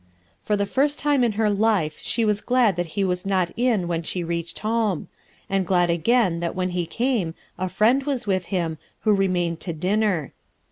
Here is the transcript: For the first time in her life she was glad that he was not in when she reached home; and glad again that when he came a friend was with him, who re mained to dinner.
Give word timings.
For 0.41 0.57
the 0.57 0.65
first 0.65 0.97
time 0.97 1.23
in 1.23 1.33
her 1.33 1.47
life 1.47 1.99
she 2.01 2.25
was 2.25 2.41
glad 2.41 2.75
that 2.75 2.87
he 2.97 3.03
was 3.03 3.23
not 3.23 3.51
in 3.55 3.87
when 3.87 4.01
she 4.01 4.23
reached 4.23 4.57
home; 4.57 5.09
and 5.47 5.63
glad 5.63 5.91
again 5.91 6.39
that 6.39 6.55
when 6.55 6.69
he 6.69 6.87
came 6.87 7.35
a 7.55 7.69
friend 7.69 8.01
was 8.01 8.25
with 8.25 8.45
him, 8.45 8.79
who 9.01 9.13
re 9.13 9.27
mained 9.27 9.59
to 9.59 9.73
dinner. 9.73 10.33